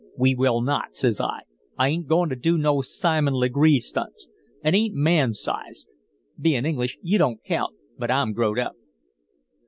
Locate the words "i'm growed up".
8.09-8.73